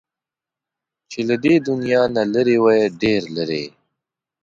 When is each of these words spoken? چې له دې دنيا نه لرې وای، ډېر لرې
چې 1.11 1.19
له 1.27 1.35
دې 1.43 1.55
دنيا 1.67 2.03
نه 2.15 2.23
لرې 2.33 2.57
وای، 2.63 2.81
ډېر 3.01 3.21
لرې 3.35 3.65